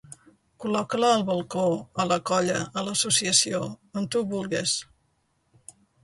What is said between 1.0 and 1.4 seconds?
al